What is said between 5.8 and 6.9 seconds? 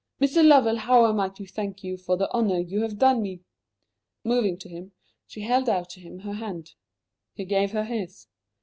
to him her hand.